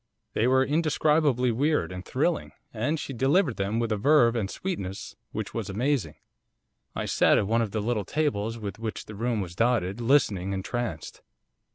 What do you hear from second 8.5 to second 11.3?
with which the room was dotted, listening entranced.